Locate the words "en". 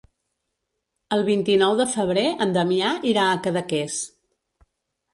2.47-2.57